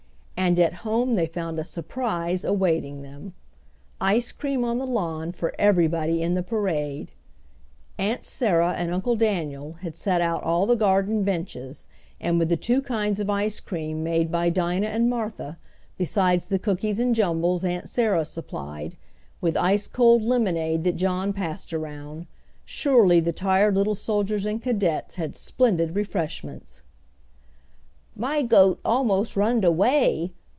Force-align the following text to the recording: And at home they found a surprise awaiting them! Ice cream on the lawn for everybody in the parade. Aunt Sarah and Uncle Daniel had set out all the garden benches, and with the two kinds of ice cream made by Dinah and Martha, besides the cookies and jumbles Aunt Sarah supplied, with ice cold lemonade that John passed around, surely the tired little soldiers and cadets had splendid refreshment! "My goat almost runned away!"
And 0.43 0.57
at 0.57 0.73
home 0.81 1.13
they 1.13 1.27
found 1.27 1.59
a 1.59 1.63
surprise 1.63 2.43
awaiting 2.43 3.03
them! 3.03 3.35
Ice 4.01 4.31
cream 4.31 4.65
on 4.65 4.79
the 4.79 4.87
lawn 4.87 5.31
for 5.31 5.53
everybody 5.59 6.23
in 6.23 6.33
the 6.33 6.41
parade. 6.41 7.11
Aunt 7.99 8.25
Sarah 8.25 8.71
and 8.71 8.91
Uncle 8.91 9.15
Daniel 9.15 9.73
had 9.81 9.95
set 9.95 10.19
out 10.19 10.41
all 10.43 10.65
the 10.65 10.75
garden 10.75 11.23
benches, 11.23 11.87
and 12.19 12.39
with 12.39 12.49
the 12.49 12.57
two 12.57 12.81
kinds 12.81 13.19
of 13.19 13.29
ice 13.29 13.59
cream 13.59 14.03
made 14.03 14.31
by 14.31 14.49
Dinah 14.49 14.87
and 14.87 15.07
Martha, 15.11 15.59
besides 15.95 16.47
the 16.47 16.57
cookies 16.59 16.99
and 16.99 17.13
jumbles 17.13 17.63
Aunt 17.63 17.87
Sarah 17.87 18.25
supplied, 18.25 18.97
with 19.41 19.55
ice 19.55 19.87
cold 19.87 20.23
lemonade 20.23 20.83
that 20.85 20.95
John 20.97 21.33
passed 21.33 21.71
around, 21.71 22.25
surely 22.65 23.19
the 23.19 23.31
tired 23.31 23.75
little 23.75 23.95
soldiers 23.95 24.47
and 24.47 24.59
cadets 24.59 25.15
had 25.15 25.35
splendid 25.35 25.95
refreshment! 25.95 26.81
"My 28.13 28.41
goat 28.41 28.81
almost 28.83 29.37
runned 29.37 29.63
away!" 29.63 30.33